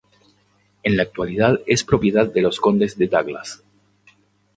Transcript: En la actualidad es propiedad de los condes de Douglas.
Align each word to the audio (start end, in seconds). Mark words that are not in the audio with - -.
En 0.81 0.97
la 0.97 1.03
actualidad 1.03 1.59
es 1.67 1.83
propiedad 1.83 2.25
de 2.25 2.41
los 2.41 2.59
condes 2.59 2.97
de 2.97 3.05
Douglas. 3.07 3.61